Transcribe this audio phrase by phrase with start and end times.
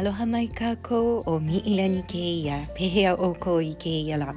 [0.00, 4.34] アロハマイカーコーミイラニケイヤペヘアオーコイケイヤラ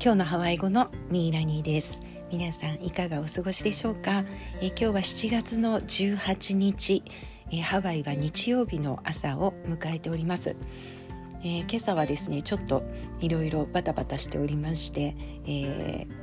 [0.00, 1.98] 今日のハワイ語のミイラニです。
[2.30, 4.24] 皆さんいかがお過ごしでしょうか？
[4.60, 7.02] え今日は7月の18日。
[7.50, 10.54] えハワイは日曜日の朝を迎えております。
[11.42, 12.84] え今朝はですねちょっと
[13.18, 16.22] いろいろバタバタしておりまして、えー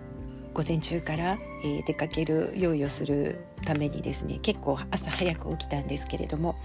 [0.52, 6.58] 午前中から、えー、出かける用意をするためにですね結構朝早く起きたんですけれども、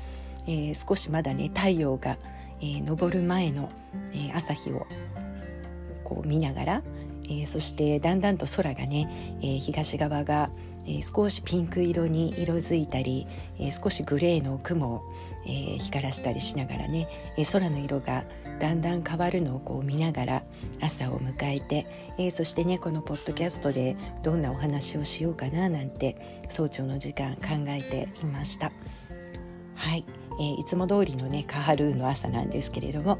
[0.47, 2.19] えー、少しまだね太陽が、
[2.61, 3.71] えー、昇る前の、
[4.13, 4.87] えー、朝日を
[6.05, 6.83] こう見ながら、
[7.25, 10.51] えー、そしてだんだんと空がね、えー、東側が、
[10.87, 13.27] えー、少しピンク色に色づいたり、
[13.59, 15.03] えー、少しグレーの雲を、
[15.47, 18.25] えー、光らしたりしながらね、えー、空の色が
[18.61, 20.43] だんだん変わるのをこう見ながら
[20.81, 28.71] 朝を迎えて、えー、そしてねこのポッドキャストでどんなお話をしようかななんて早朝の時間考えていました。
[29.75, 30.05] はい、
[30.39, 33.19] えー、いつも通りのねカハルーンの朝なんですけれども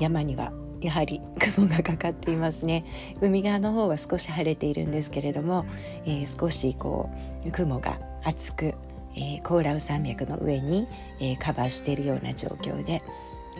[0.00, 1.20] 山にはやはり
[1.56, 2.84] 雲がかかっていますね。
[3.20, 5.64] 海側の方は少し晴れているんですけれども、
[6.04, 7.08] えー、少しこ
[7.46, 8.74] う雲が厚く、
[9.14, 10.88] えー、コーラウ山脈の上に、
[11.20, 13.02] えー、カバーしているような状況で、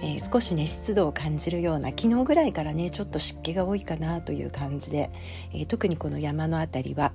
[0.03, 5.11] え、少しね湿度を感じるような昨日ぐらいからねちょっと湿気が多いかなという感じで、
[5.55, 7.13] え、特にこの山の辺りは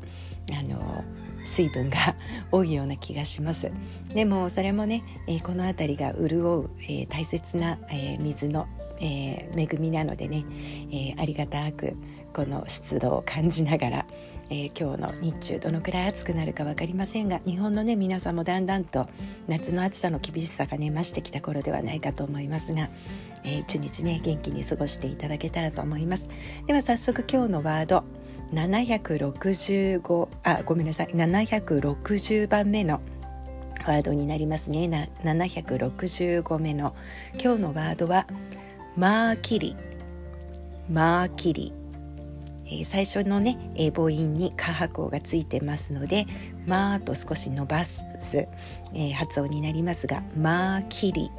[0.52, 1.03] あの
[1.48, 2.16] 水分が
[2.52, 3.72] 多いような気がします。
[4.14, 8.67] でもそれもね、えー、この辺りが潤う、えー、大切な、えー、水の、
[9.00, 10.44] え恵みなのでね、
[10.92, 11.95] えありがたく
[12.34, 14.06] この湿度を感じながら、
[14.50, 19.06] え今日の日中どのくらい暑くなるか分かりませんが日本のね皆さんもだんだんと
[19.48, 22.89] 夏の暑さの厳しさがね増してきた頃ではないかと思いますが、
[23.44, 26.28] え一日ね元気に過ごしていただけたらと思います。
[26.66, 28.04] では早速今日のワード
[28.52, 31.08] 765あごめんなさい。
[31.08, 33.02] 760番目の
[33.86, 34.88] ワードになりますね。
[34.88, 36.95] な765目の。
[37.42, 38.28] 今日のワードは
[38.95, 39.76] マーキリ。
[40.89, 41.73] マーキリ、
[42.86, 43.58] 最初のね、
[43.94, 46.26] 母音に下白音がついてますので
[46.66, 51.30] マーと少し伸ばす、えー、発音になりますがマーキリ、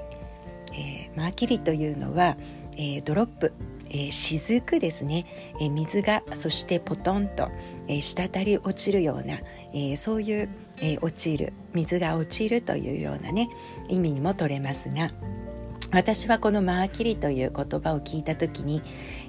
[0.75, 2.37] えー、マーキリというのは、
[2.77, 3.53] えー、ドロップ。
[3.91, 5.27] えー、雫ですね、
[5.61, 7.51] えー、水がそしてポトンと、
[7.87, 9.39] えー、滴り落ちるような、
[9.75, 10.49] えそういう、
[10.81, 13.49] え落ちる水が落ちるというようなね
[13.89, 15.09] 意味にも取れますが
[15.91, 18.83] 私はこの「マーキリ」という言葉を聞いた時に、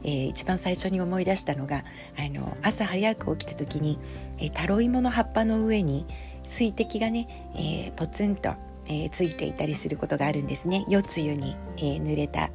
[0.04, 1.84] え一番最初に思い出したのが
[2.18, 3.98] あの朝早く起きた時に、
[4.38, 6.06] えタロイモの葉っぱの上に
[6.44, 8.54] 水滴がね、えポツンと
[8.90, 10.84] えー、ついていたりすることがあるんですね。
[10.90, 12.50] 夜露に、えー、濡れた、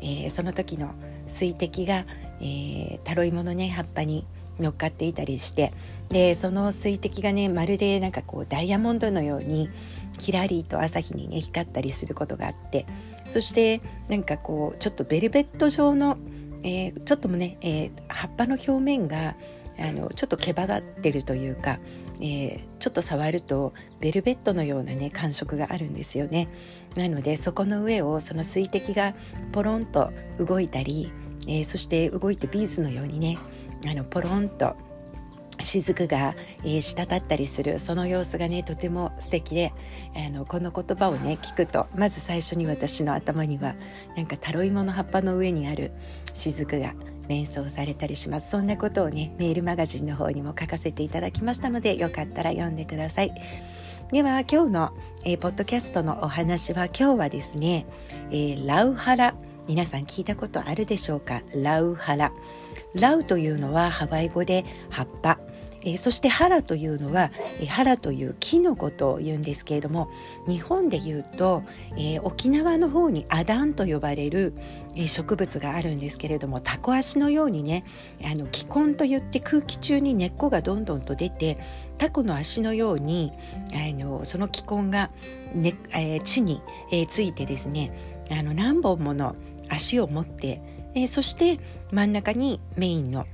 [0.00, 0.94] えー、その時の
[1.26, 2.04] 水滴が、
[2.40, 4.26] えー、タロイモのね葉っぱに
[4.58, 5.72] 乗っかっていたりして
[6.10, 9.68] でその水滴がねまるでなんかこうダイヤモンドのように
[10.18, 12.86] キラリと朝日にね光ったりすることがあって
[13.28, 16.18] そしてなんかこうちょっとベルベット状の、
[16.62, 19.34] えー、ちょっともね、えー、葉っぱの表面が
[19.78, 21.80] あのちょっと毛羽立ってるというか、
[22.20, 26.48] えー、ちょっと触るとベルベットのようなね感触があるんですよね。
[26.94, 29.14] なのでそこの上をその水滴が
[29.52, 31.12] ポロンと動いたり
[31.46, 33.38] えー、そして動いてビーズのようにね
[33.86, 34.76] あのポロンと
[35.60, 36.34] 雫が、
[36.64, 39.72] えー、滴ったりするその様子がねとても素敵で
[40.14, 43.74] あのこの言葉をね聞くとまず最初に私の頭には
[44.16, 45.92] なんかタロイモの葉っぱの上にある
[46.32, 46.94] 雫が
[47.28, 48.50] 連想されたりします。
[48.50, 53.32] そんなことをねメールマガジンの方にも書かせていただきましたのでよかったら読んでください。
[54.14, 54.92] では今日の、
[55.24, 57.84] えー、ポッドキャストのお話は今日はですね、
[58.30, 59.34] えー、ラウハラ。
[59.66, 61.42] 皆さん聞いたことあるでしょうか？
[61.56, 62.30] ラウハラ。
[62.94, 65.40] ラウというのはハワイ語で葉っぱ。
[65.84, 67.30] え、そしてハラというのは、
[67.60, 70.08] えー、ハラという木のことを言うんですけれども
[70.48, 71.62] 日本で言うと、
[71.92, 74.54] えー、沖縄の方にアダンと呼ばれる、
[74.96, 77.84] え、植物があるんですけれどもタコ足のようにね
[78.24, 81.58] あの気根といって空気中に根っこがどんどんと出て
[81.98, 83.32] タコの足のように
[83.72, 85.10] あのその気根が、
[85.54, 87.92] ねえー、地に、え、ついてですね
[88.30, 89.36] あの何本もの
[89.68, 90.60] 足を持って、
[90.94, 91.58] え、そして
[91.90, 93.26] 真ん中にメインの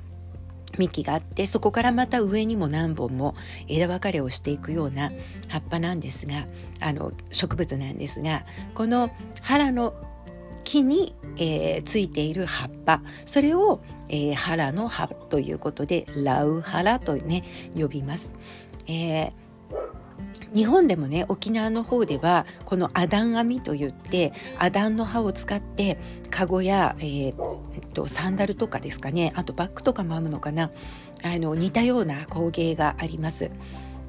[0.79, 3.35] 幹があってそこからまた上にも何本も
[3.69, 5.13] 枝分かれをしていくような
[5.49, 6.47] 葉っぱなんですが
[6.81, 8.45] あの植物なんですが
[8.75, 9.11] この
[9.43, 9.95] 腹の
[10.65, 17.45] 木に、えー、ついている葉っぱそれを、えー、腹の葉ということでラウハラとね
[17.77, 18.33] 呼びます。
[18.87, 19.51] えー
[20.55, 25.99] 日本でもね沖縄の方ではこのアダン編みといってアダンの葉を使って
[26.31, 27.35] カゴや、えー、
[27.91, 29.33] とサンダルとかですかね。
[29.37, 30.71] あとバッグとかも編むのかな。
[31.23, 33.51] あの似たような工芸があります。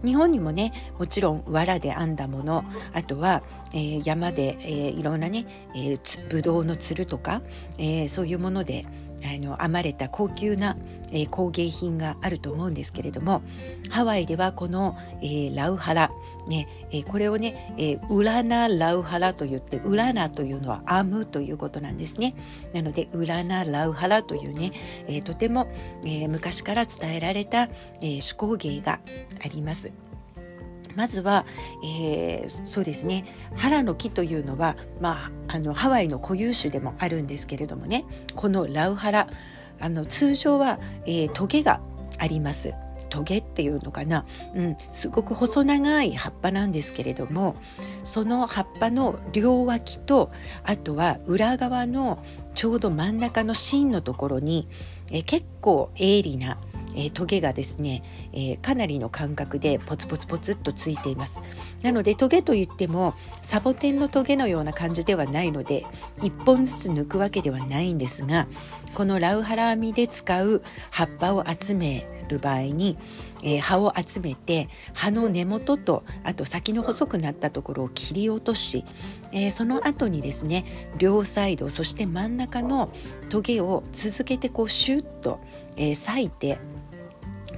[0.03, 2.63] 日本にもねもちろん藁で編んだもの。
[2.93, 3.43] あとは、
[3.73, 5.45] えー、山で、えー、いろんなね、
[5.75, 7.41] えー、ぶどうのつるとか、
[7.77, 8.85] えー、そういうもので
[9.23, 10.77] あの編まれた高級な、
[11.11, 13.41] えー、工芸品があると思うんですけれども
[13.89, 16.11] ハワイではこの、えー、ラウハラ、
[16.47, 22.35] ねえー、これをね、えー、ウラナラウハラと言ってウラナというのは編むということなんですね
[22.73, 24.71] なのでウラナラウハラというね、
[25.07, 25.71] えー、とても、
[26.03, 27.69] えー、昔から伝えられた、
[28.01, 28.99] えー、手工芸が
[29.43, 29.91] あります。
[30.95, 31.45] まずは、
[31.83, 33.25] えー、そうですね。
[33.55, 38.05] 原の木というのは、まあ、あのハワイの固有種でもあるんですけれどもね。
[38.35, 39.27] このラウハラ
[39.79, 41.81] あの通常は、えー、トゲが
[42.17, 42.73] あります。
[43.11, 47.57] トゲっていうのかな、うん、すごく細長い葉っぱなんですけれども
[48.03, 50.31] その葉っぱの両脇と
[50.63, 52.23] あとは裏側の
[52.55, 54.67] ちょうど真ん中の芯のところに
[55.11, 56.57] え結構鋭利な
[56.95, 58.03] えー、トゲがですね、
[58.33, 61.39] えー、かなりの間隔でポツポツポツっとついています。
[61.83, 65.85] なのでトゲといってもサボテンのトゲのような感じではないので
[66.19, 68.47] 1本ずつ抜くわけではないんですが
[68.93, 72.97] このラウハラ編みで使う葉っぱを集める場合に、
[73.43, 78.85] えー、葉を集めて葉の根元とあと先の細くなったところを切り落とし、
[79.31, 82.91] えー、その後にですね両サイドそして真ん中の
[83.29, 85.39] トゲを続けてこうシュッと、
[85.77, 86.57] えー、裂いて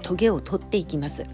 [0.04, 1.26] トゲを取っていきます。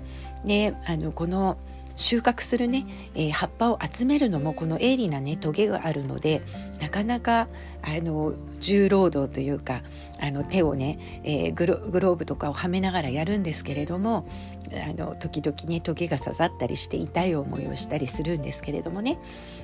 [0.45, 1.57] であのこの
[1.99, 6.41] 収穫するね、えー、葉っぱを集めるのもこの鋭利なねトゲがあるので
[6.79, 7.49] なかなか
[7.81, 9.81] あの重労働というか
[10.21, 14.25] あの手をね、えー、グログローブとかをはめながらやるんですけれども
[14.71, 19.19] あの時々ねトゲが刺さったりして痛い思いをしたりするんですけれどもね、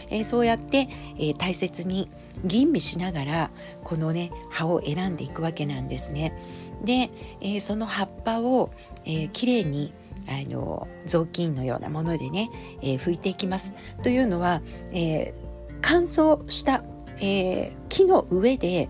[0.10, 2.10] えー、そうやって、え、大切に
[2.44, 3.52] 吟味しながら
[3.84, 6.38] このね葉を選んでいくわけなんですね。
[6.84, 7.10] で、
[7.42, 8.70] えその葉っぱを、
[9.06, 9.94] えー、きれいに
[10.28, 12.50] あの雑巾のようなものでね、
[12.82, 13.74] えー、拭いていきます。
[14.04, 14.62] というのは、
[14.92, 16.84] えー、乾燥した、
[17.20, 18.90] えー、木の上で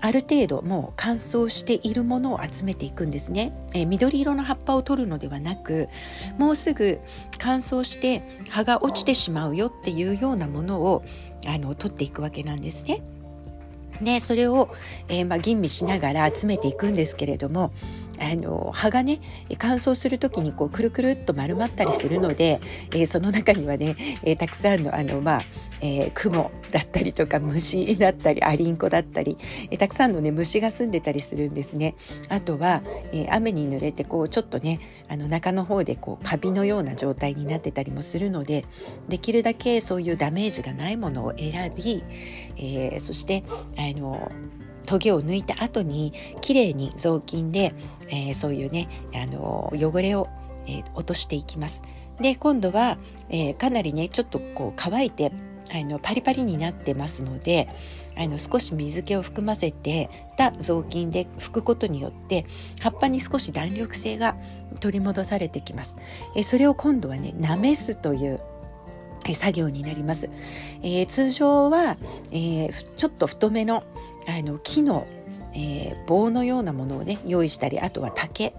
[0.00, 5.88] ある程度もう乾燥しているものを集めていくんですね、えー、緑色の葉っぱを取るのではなく
[6.38, 7.00] もうすぐ
[7.38, 11.04] 乾燥して葉が落ちてしまうよっていうようなものを
[11.46, 13.02] あの取っていくわけなんですね。
[14.02, 14.68] でそれを、
[15.08, 17.72] えー、まあ、吟味しながら集めていくんですけれども
[18.18, 19.20] あの葉がね
[19.58, 22.60] 乾燥する時にこうくるくるっと丸まったりするので、
[22.92, 25.42] えー、その中にはね、えー、たくさんのあの、まあ
[25.80, 29.36] えー、雲だったりとか虫だったりアリンコだったり、
[29.70, 31.94] えたくさんのね虫が住んでたりするんですね。
[32.28, 32.82] あとは、
[33.12, 38.64] え雨に濡れてこうちょっとねあの中の方でこうカビのような状態になってたりもするので
[39.08, 42.02] できるだけそういうダメージがないものを選び、
[42.56, 43.44] えそして
[43.76, 44.30] あの
[44.86, 47.74] トゲを抜いた後にきれいに雑巾で、
[48.08, 50.28] えー、そういうねあの汚れを、
[50.66, 51.82] えー、落としていきます。
[52.20, 52.98] で今度は、
[53.28, 55.32] えー、かなりねちょっとこう乾いて
[55.70, 57.68] あのパリパリになってますので
[58.16, 62.46] あの少し水気を含ませてた雑巾で拭くことによって
[62.80, 64.36] 葉っぱに少し弾力性が
[64.80, 65.96] 取り戻されてきます。
[66.34, 68.40] えそれを今度はねなめすという
[69.34, 70.30] 作業になります。
[70.82, 71.96] えー、通常は、
[72.32, 73.84] えー、ちょっと太めの
[74.28, 75.06] あの木の、
[75.54, 78.54] えー、棒のようなものをね用意したりあとは竹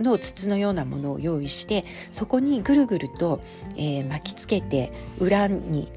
[0.00, 3.40] の筒のようなものを用意してそこにぐるぐると、
[3.76, 5.88] え、巻きつけて裏に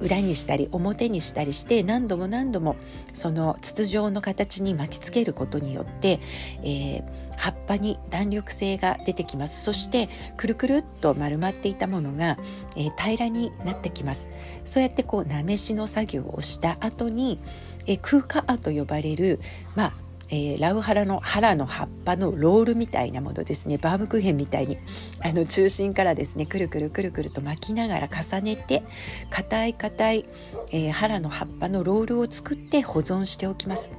[0.00, 2.76] 裏にしたり表にしたりして何度も何度も
[3.12, 6.20] その筒状の形に巻きつけることによって、
[6.62, 7.04] えー、
[7.36, 9.64] 葉っぱに弾力性が出てきます。
[9.64, 12.38] そしてくるくるっと丸まっていたものが、
[12.76, 14.28] えー、平らになってきます。
[14.64, 17.38] そうやってこうなめしの作業をした後に、
[17.86, 19.40] えー、空間と呼ばれる
[19.74, 20.03] まあ
[20.34, 24.78] えー、ラウハラの腹の葉っぱのロールみたいなものですねバームクーヘンみたいに
[25.20, 28.82] あの中心からですねくるくるくるくると巻きながら重ねて
[29.30, 30.24] 硬い硬い、
[30.72, 33.90] えー、腹の葉っぱのロールを作って保存しておきます。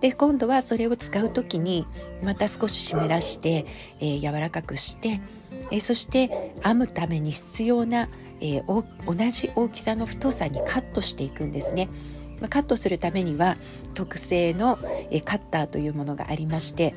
[0.00, 1.86] で今度はそれを使う時に
[2.22, 3.64] また少し湿らして、
[4.00, 5.20] えー、柔らかくして、
[5.72, 8.08] えー、そして編むために必要な、
[8.40, 11.88] えー、同じ大きさの太さにカットしていくんですね。
[12.48, 13.56] カットするためには
[13.94, 14.76] 特製の
[15.24, 16.94] カッターというものがありまして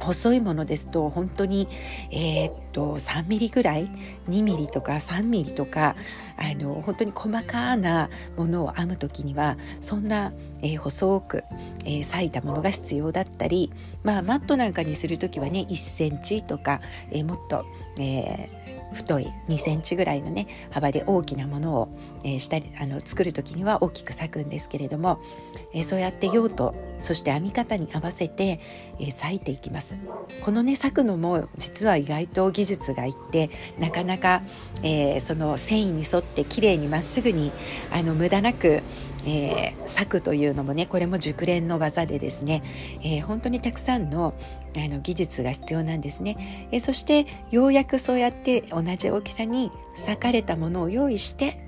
[0.00, 1.68] 細いものですと本当に、
[2.10, 3.84] えー、っと3ミリぐらい
[4.28, 5.96] 2ミリとか3ミリとか
[6.36, 10.32] あの本当に細かなものを編む時にはそんな、
[10.62, 11.44] えー、細く、
[11.84, 16.80] えー、裂いたものが必要だったり、まあ、マットなんかにする時はね1センチとか、
[17.10, 17.64] えー、もっと、
[17.98, 18.63] えー
[18.94, 21.88] 太い2センチぐらいのね幅で大きなものを、
[22.24, 25.20] えー、したりあの作る時には大きく裂くんですけれども、
[25.72, 28.60] えー、そうやって用途そして編み方に合わせて、
[28.98, 29.96] えー、裂いていきます。
[30.40, 34.42] このね裂くのも実は意外と技術がいってなかなか、
[34.82, 37.52] えー、その繊維に沿って綺麗にまっすぐに
[37.90, 38.82] あの無駄なく
[39.26, 42.62] えー、裂くというのもねこれも熟練の技でですね、
[43.02, 44.34] えー、本当にたくさんの
[44.76, 51.64] あの技術が必要なんですね、えー、そしてようやくそうやって同じ大きさに裂かれたものを用意して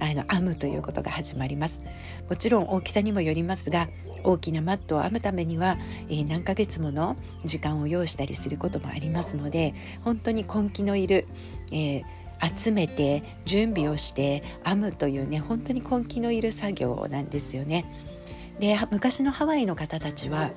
[0.00, 1.82] あの編むということが始まります。
[2.28, 3.88] もちろん大きさにもよりますが
[4.24, 5.78] 大きなマットを編むためには、
[6.08, 11.26] えー、何ヶ月もの時間を要したりすることもありますので本当に根気のいる、
[11.72, 12.19] えー
[12.56, 17.84] 集めて準備をして編むというね本当に根気のいる作業なんですよね。
[18.58, 20.50] で昔のハワイの方たちは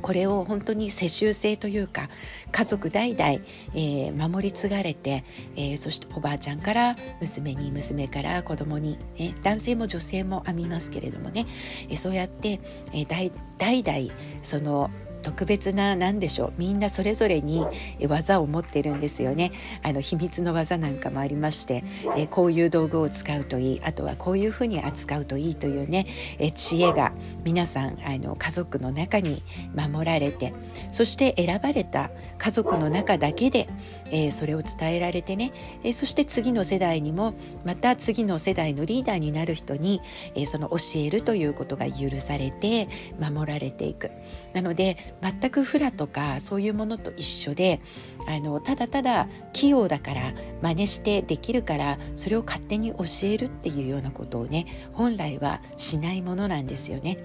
[0.00, 2.08] これを本当に世襲制というか
[2.52, 5.24] 家族代々、えー、守り継がれて、
[5.56, 11.46] えー、そしておばあちゃんから娘に娘から子供に、ね、男性も女性も編みますけれどもね、
[11.88, 12.60] えー、そうやって、
[12.92, 14.90] え代々その
[15.22, 17.64] 特別な何でしょうみんなそれぞれに
[18.06, 21.84] 技を持ってるんですよねあの秘密の技なんかもありまして、
[22.16, 26.06] えこういう道具を使うといいあとはこういうふうに扱うといいというね、
[26.38, 27.12] え知恵が
[27.44, 29.42] 皆さんあの家族の中に
[29.74, 30.52] 守られて
[30.92, 33.68] そして選ばれた家族の中だけで、
[34.06, 35.52] えー、それを伝えられてね、
[35.84, 37.34] えー、そして次の世代にも
[37.64, 40.00] また次の世代のリーダーになる人に、
[40.34, 44.10] えー、その教えるということが許されて守られていく。
[44.54, 47.80] なので全くフラとかそういうものと一緒で
[48.26, 57.18] あのただただ器用だから真似してできるからそれを勝手に教えるっていうようなことをね本来はしないものなんですよね。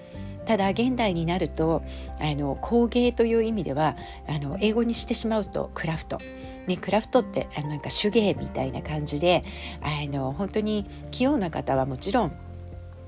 [0.46, 1.84] ただ現代になると
[2.20, 6.18] あの工芸という意味ではあの英語にしてしまうとクラフト。
[6.68, 9.44] ね、クラフトってあのなんか手芸みたいな感じで
[9.82, 12.45] あの本当に器用な方はもちろん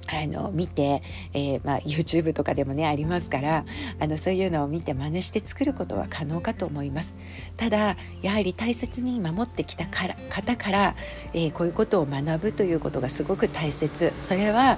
[0.08, 1.02] あの見て、
[1.34, 3.66] えー、まあ、YouTube とかでもねありますから
[4.00, 7.16] あのそういうのを見て真似して作ることは可能かと思います。
[7.58, 10.96] ただやはり大切に守ってきたから方から、
[11.34, 14.14] えー、こういうことを学ぶということがすごく大切。
[14.22, 14.78] それは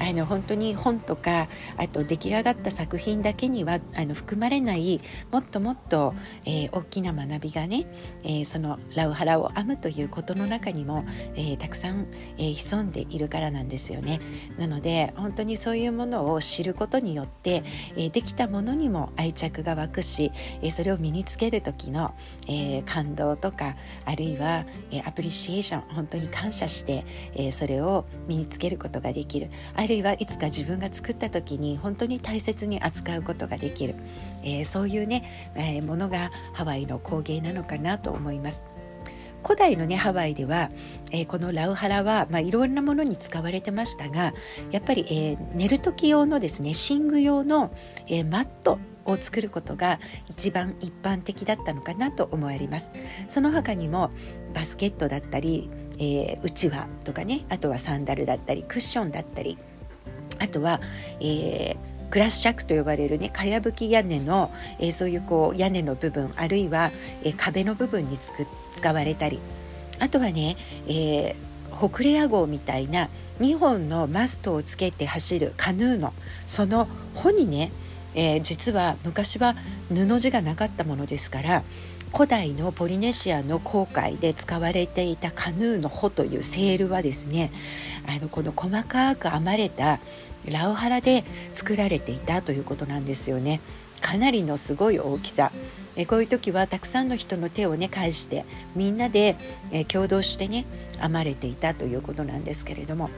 [0.00, 5.00] あの本当に本とかあと出来上がった作品だけにはあの含まれない
[5.30, 7.86] もっともっと、えー、大きな学びがね、
[8.22, 12.06] えー、そのラウハラを編むということの中にも、えー、たくさん、
[12.38, 14.20] えー、潜んでいるからなんですよね。
[14.58, 17.62] なので本当にそういうものを知ることによって、
[17.96, 22.14] えー、できたものにも愛着が湧くし、えー、それを身につける時の、
[22.48, 29.50] えー、感動とかあるいは、えー、アプリシエーション本当に感謝して、えー、それを身につけることができる。
[29.86, 33.94] あるいはいつか自分が作った時に本当に大切に扱うことができる、
[34.42, 38.64] えー、そういうね、えー、ものがハワイの工芸なのかなと思います。
[39.44, 40.70] 古代のねハワイでは、
[41.12, 44.34] えー、このラウハラは、まあ、いろんなものに使われてましたが
[44.72, 47.72] やっぱり、えー、寝る時用のですね寝具用の、
[48.08, 52.90] えー、マットを作ることが一番一般的だったのかなと思われます
[53.28, 54.10] その他にも
[54.52, 59.58] バスケットだったり、えー、うちわとかねあとはサンダルだったりクッションだったり
[60.38, 60.80] あとは、
[61.20, 66.92] えークラッシャックと呼ばれるねかやぶき屋根の、えー、そういうこう屋根の部分あるいは、
[67.24, 69.40] えー、壁の部分につく使われたり
[69.98, 73.08] あとはね、えー、ホクレア号みたいな
[73.40, 76.12] 2本のマストをつけて走るカヌーの
[76.46, 77.72] その帆にね、
[78.16, 79.54] えー、実は昔は
[79.88, 81.62] 布地がなかったものですから
[82.12, 87.52] 古代のポリネシアの航海で使われていたカヌーの帆というセールはですね
[88.06, 90.00] あのこの細かく編まれた
[90.50, 93.60] ラウハラで作られていたということなんですよね。
[94.00, 95.50] かなりのすごい大きさ
[95.96, 98.44] えこういう時はたくさんの人の手をね返して
[98.74, 99.36] みんなで、
[99.72, 100.66] え共同してね
[101.00, 103.10] 編まれていたということなんですけれども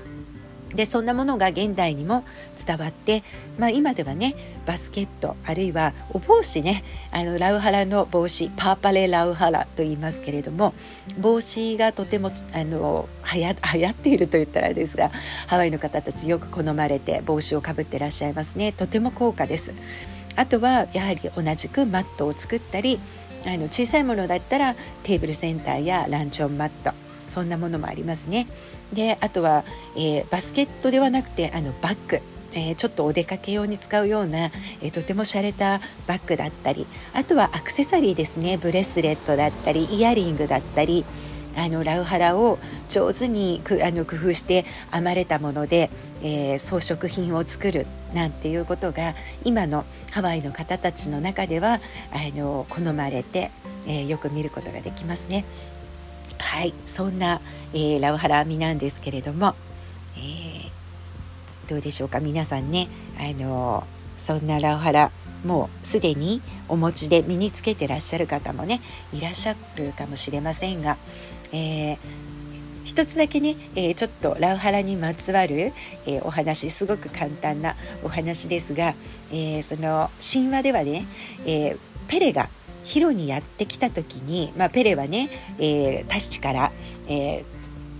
[0.74, 2.24] でそんなものが現代にも
[2.66, 3.22] 伝わって、
[3.58, 4.34] まあ、今ではね
[4.66, 10.74] バスケットあるいはお帽子ねあのラウハラの帽子パーパレラウハラと言いますけれども
[11.18, 15.10] 帽子がとてもあのはや流行っていると言ったらですが
[15.46, 19.72] ハワイの方たちよく好まれて帽子をかぶってらっしゃいますねとても高価です。
[20.36, 23.00] あとはやはり同じくマットを作ったり
[23.44, 26.92] あの小さいものだったらテーブルセンターやランチョンマット
[27.28, 28.46] そんなものもありますね。
[28.92, 29.64] であとは、
[29.96, 32.20] えー、バスケットではなくてあのバッグ
[32.54, 41.04] えー、ちょっとお出かけ用に使うような、えー、とても洒落たバッグだったりあとはアクセサリーですねブレスレットだったりイヤリングだったり
[41.56, 42.58] あのラウハラを
[42.88, 45.90] 上手にくあの工夫して編まれたもので、
[46.22, 51.80] えー、装飾品を作るなんていうことが今のハワイの方たちの中では
[52.12, 53.50] あの好まれて、
[53.86, 55.44] えー、よく見ることができますね。
[56.38, 57.40] はいそんな、
[57.72, 59.54] えー、ラウハラ編みなんですけれども、
[60.16, 62.20] えー、どうでしょうか？
[62.20, 63.84] 皆さんねあの
[64.16, 65.10] そんなラウハラ
[65.44, 68.80] もうすでにお持ちで身につけてらっしゃる方もね
[69.12, 70.96] いらっしゃるかもしれませんが、
[71.52, 71.98] えー、
[72.84, 75.72] 一つだけね、えー、ちょっとラウハラにまつわる、
[76.06, 78.94] えー、お話すごく簡単なお話ですが、
[79.30, 81.06] えその神話ではね、
[81.46, 81.76] え
[82.08, 82.48] ペレが
[82.88, 85.28] ヒロにやってきた時に、まあ、ペレはね、
[85.58, 86.72] えタシチから、
[87.06, 87.44] え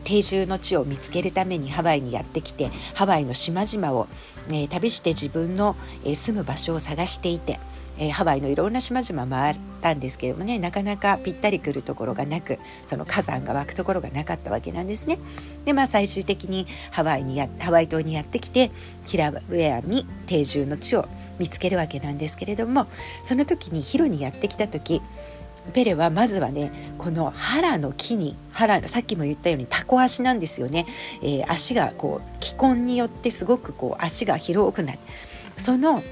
[0.04, 4.08] 定住の地を見つけるためにハワイにやってきてハワイの島々を、
[4.50, 5.76] え旅して自分の、
[6.06, 7.60] え住む場所を探していて、
[7.98, 15.18] えハワイのいろんな島々回ったんですけれどもねなかなかぴったりくるところがなくその火山が湧くところがなかったわけなんですね。
[15.64, 18.70] でまあ最終的にハワイにやハワイ島にやってきて
[19.04, 22.86] キラウェアに定住の地を見つけるわけなんですけれども
[23.24, 25.02] その時にヒロにやってきた時
[25.72, 30.86] ペレはまずはねこの腹の木に腹さっきも言ったようにタコ足なんですよね、
[31.22, 34.98] えー、足がこう気根によってすごくこう足が広くなる
[35.56, 36.02] その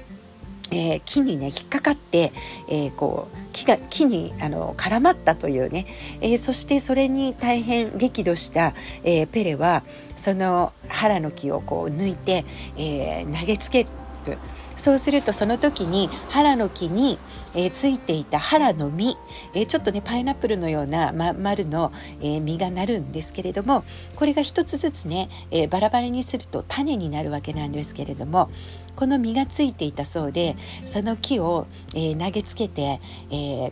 [0.71, 2.33] えー、木にね引っかかって、
[2.67, 5.85] えー、こう木が木にあの絡まったというね、
[6.21, 9.83] えー、そしてそれに大変激怒した、えペレは
[10.15, 12.45] その腹の木をこう抜いて、
[12.77, 13.83] え投げつけ
[14.25, 14.37] る。
[14.77, 17.19] そうするとその時にハラの木に、
[17.53, 19.17] えー、ついていたハラの実、
[19.53, 21.91] えー、ちょっとねパイナップルのような、ま、丸の、
[22.21, 23.83] えー、実がなるんですけれども
[24.15, 28.49] これが一つずつね、えー、バラバラにすると種になるわけなんですけれども
[28.95, 30.55] この実がついていたそうで
[30.85, 33.71] その木を、えー、投げつけて、えー、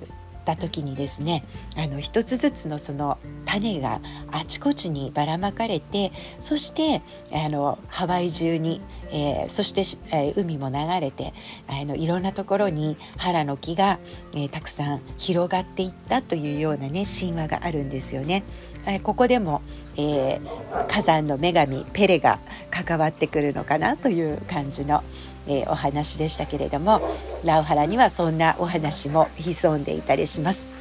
[0.51, 1.43] った時にですね
[1.75, 3.99] あの一つずつのその種が
[4.31, 7.01] あちこちにばらまかれてそして
[7.33, 9.81] あのハワイ中に、えー、そして、
[10.15, 11.33] えー、海も流れて
[11.67, 13.99] あのいろんなところに原の木が、
[14.33, 18.43] えー、たくさん広がっていったというようなね神話があるんですよね。
[18.87, 19.63] えここでも、
[19.97, 20.39] え
[20.87, 22.37] 火山の女神ペレが
[22.69, 25.03] 関わってくるのかなという感じの、
[25.47, 27.01] えー、お話でしたけれども
[27.43, 30.75] ラウハラにはそんなお話も潜んでいたりします。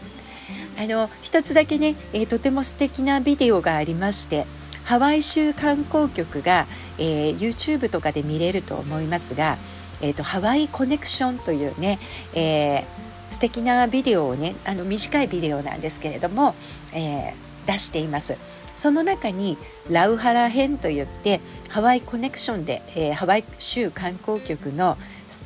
[0.77, 4.45] あの一つだけね、えー、とても素敵なビデオがありまして
[4.83, 6.67] ハワイ州観光局が、
[6.99, 9.57] えー、YouTube とかで見れると思いますが、
[10.03, 11.99] えーと、ハワイコネクションというね、
[12.35, 12.85] えー、
[13.31, 16.55] 素敵なビデオをねあの短いビデオなんですけれども、
[16.93, 17.33] えー、
[17.67, 18.37] 出しています。
[18.85, 19.57] その中に
[19.89, 24.99] ラウハラ編といってハワイコネクションで、えー、ハワイ州観光局の、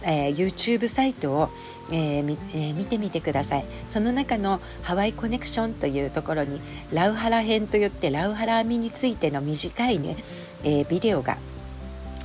[0.03, 1.49] えー、YouTube サイトを、
[1.93, 3.65] えーえー、見てみてください。
[3.93, 6.61] その中のハワイコネクションというところに
[6.93, 10.17] ラウハラ編といってラウハラ編みについての短いね、
[10.65, 11.39] えー、ビデオが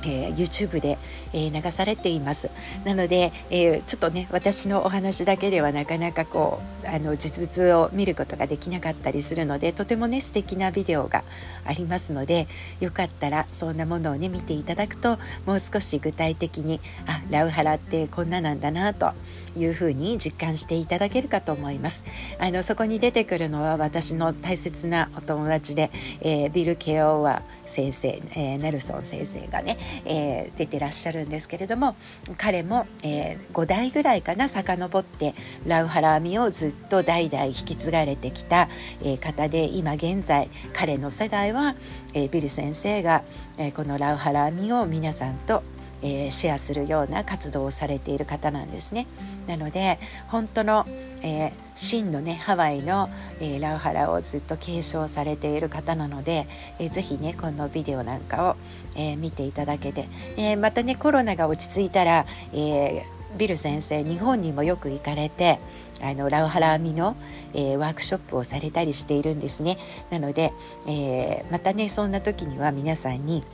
[0.06, 0.98] えー、YouTube で、
[1.34, 2.48] えー、流されています。
[2.84, 11.24] なので、えー、ちょっとね私のお話だけではなかなかこうあの実物を見ることができなかったりするのでとてもね素敵なビデオが
[11.64, 12.46] ありますので
[12.80, 19.12] よかったらそんなものをね見ていただくともう少し具体的にあラウハラってこんななんだなと
[19.56, 22.04] いうふうに実感していただけるかと思います。
[22.38, 31.96] あのそこに出てくるのは私の大切なお友達で、えビル・ケオは先生、えー、ネルソン先生がね、えー、出てらっしゃるんですけれども
[32.38, 35.34] 彼も、えー、5代ぐらいかな遡って
[35.66, 38.68] ラウハラ編みをずっと代々引き継がれてきた、
[39.02, 41.74] え方で今現在彼の世代は、
[42.12, 43.22] えビル先生が、
[43.58, 45.62] えこのラウハラ編みを皆さんと
[46.04, 49.06] えー、シェアするような活動をされている方なんですね。
[49.48, 50.86] なので本当の、
[51.22, 56.46] えー、真のねハワイの、えー、ラウハラをずっと継承されている方なので、
[56.78, 58.56] えー、ぜひねこのビデオなんかを、
[58.94, 65.58] えー、見ていただけて、えー、またねコロナが落ち着いたら、えービル先生日本にもよく行かれて
[66.00, 67.16] あのラウハラ編みの、
[67.52, 69.78] えー、ワークショップをされたりしているんですね
[70.10, 70.52] なので、
[70.86, 73.44] えー、またねそんな時には皆さんに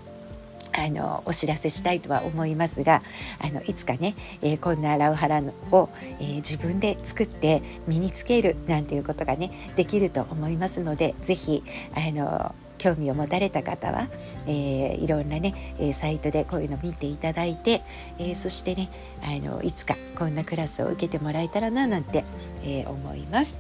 [0.81, 3.03] あのお知らせしたいとは思いますが
[3.39, 11.63] あのいつかね、えー、こんなラウハラを、えー、自分で作って身につけるなんていうことがねできると思いますので是非
[11.95, 14.09] あの興味を持たれた方は、
[14.47, 17.83] えー、いろんなね、えサイトでこういうの見ていただいて、
[18.19, 18.91] えそしてね
[19.23, 22.25] あのいつかこんなクラスを受けてもらえたらななんて、
[22.65, 23.59] え思います。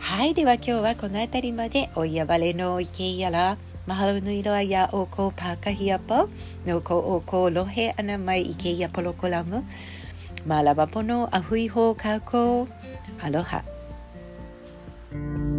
[0.00, 6.26] はいでは今日はこの辺りまでおいやばれのいけやら Mahalo nui loa ia o ko pākahi apau,
[6.66, 9.62] no ko o ko lohe ana mai i ke ia polo ko lamu.
[10.46, 12.66] Mahalo pono, a hui hō kākou,
[13.22, 13.62] aloha.
[15.12, 15.55] Aloha.